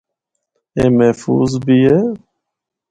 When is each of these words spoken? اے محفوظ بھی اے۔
اے 0.77 0.85
محفوظ 0.99 1.51
بھی 1.65 1.77
اے۔ 1.87 1.99